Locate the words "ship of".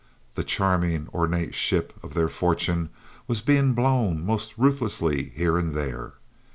1.53-2.15